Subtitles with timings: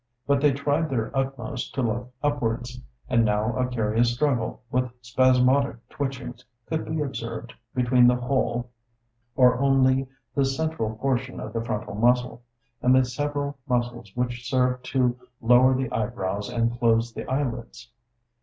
[0.25, 5.75] But they tried their utmost to look upwards; and now a curious struggle, with spasmodic
[5.89, 8.71] twitchings, could be observed between the whole
[9.35, 12.41] or only the central portion of the frontal muscle,
[12.81, 17.91] and the several muscles which serve to lower the eyebrows and close the eyelids.